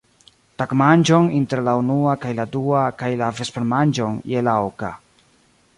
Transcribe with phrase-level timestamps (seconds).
[0.61, 4.93] tagmanĝon inter la unua kaj la dua kaj la vespermanĝon je la oka.